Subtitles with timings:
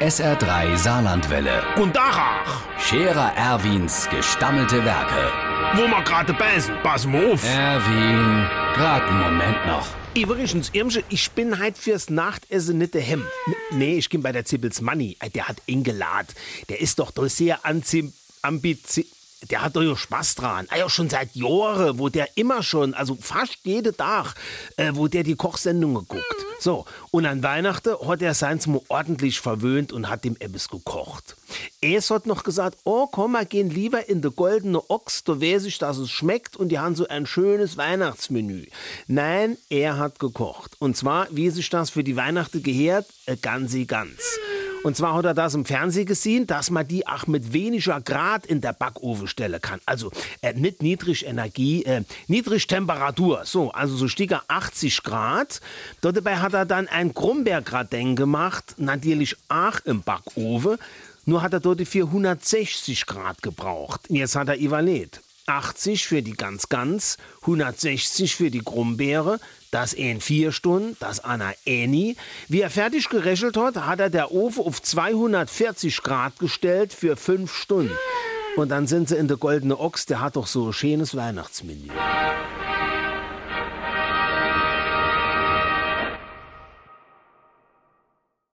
[0.00, 1.62] SR3 Saarlandwelle.
[1.76, 5.32] Und Dachach, Scherer Erwins gestammelte Werke.
[5.74, 7.44] wo wir gerade beißen, pass mal auf.
[7.44, 9.86] Erwin, grad einen Moment noch.
[10.16, 13.24] Übrigens, Irmsche, ich bin halt fürs Nachtessen nicht daheim.
[13.46, 15.16] N nee, ich bin bei der Zippels Manni.
[15.20, 16.28] Ey, Der hat eingeladen.
[16.68, 18.12] Der ist doch doch sehr anzi
[18.42, 19.06] ambizi
[19.50, 20.66] der hat doch ja Spaß dran.
[20.70, 24.34] Ah, ja, schon seit Jahren, wo der immer schon, also fast jeden Tag,
[24.76, 26.46] äh, wo der die Kochsendungen guckt.
[26.60, 31.36] So, und an Weihnachten hat er seins mal ordentlich verwöhnt und hat dem Ebbes gekocht.
[31.80, 35.66] Es hat noch gesagt, oh komm, wir gehen lieber in de goldene Ochs, da weiß
[35.66, 38.66] ich, dass es schmeckt und die haben so ein schönes Weihnachtsmenü.
[39.06, 40.72] Nein, er hat gekocht.
[40.80, 44.37] Und zwar, wie sich das für die Weihnachten gehört, äh, ganzi ganz.
[44.84, 48.46] Und zwar hat er das im Fernsehen gesehen, dass man die auch mit weniger Grad
[48.46, 49.80] in der Backofen stellen kann.
[49.86, 50.10] Also
[50.40, 53.42] äh, nicht niedrig Energie, äh, niedrig Temperatur.
[53.44, 55.60] So, also so sticker 80 Grad.
[56.00, 60.78] Dabei hat er dann ein Krummbeergratin gemacht, natürlich auch im Backofen.
[61.24, 64.02] Nur hat er dort 460 Grad gebraucht.
[64.08, 65.20] Jetzt hat er überlebt.
[65.48, 71.52] 80 für die ganz ganz, 160 für die Grumbeere, das in vier Stunden, das Anna
[71.64, 72.16] Eni.
[72.48, 77.54] Wie er fertig gerechnet hat, hat er der Ofen auf 240 Grad gestellt für fünf
[77.54, 77.96] Stunden.
[78.56, 81.88] Und dann sind sie in der Goldene Ochs, der hat doch so ein schönes Weihnachtsmenü.